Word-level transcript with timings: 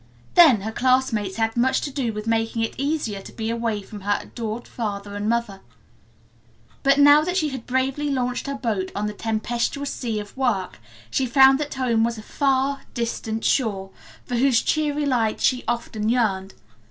Then, 0.33 0.61
her 0.61 0.71
classmates 0.71 1.35
had 1.35 1.55
much 1.55 1.79
to 1.81 1.91
do 1.91 2.11
with 2.11 2.25
making 2.25 2.63
it 2.63 2.73
easier 2.79 3.21
to 3.21 3.31
be 3.31 3.51
away 3.51 3.83
from 3.83 4.01
her 4.01 4.17
adored 4.19 4.67
father 4.67 5.15
and 5.15 5.29
mother. 5.29 5.61
But 6.81 6.97
now 6.97 7.21
that 7.21 7.37
she 7.37 7.49
had 7.49 7.67
bravely 7.67 8.09
launched 8.09 8.47
her 8.47 8.55
boat 8.55 8.91
on 8.95 9.05
the 9.05 9.13
tempestuous 9.13 9.91
sea 9.93 10.19
of 10.19 10.35
work, 10.35 10.79
she 11.11 11.27
found 11.27 11.59
that 11.59 11.75
home 11.75 12.03
was 12.03 12.17
a 12.17 12.23
far 12.23 12.81
distant 12.95 13.45
shore, 13.45 13.91
for 14.25 14.37
whose 14.37 14.63
cheery 14.63 15.05
lights 15.05 15.43
she 15.43 15.63
often 15.67 16.09
yearned. 16.09 16.55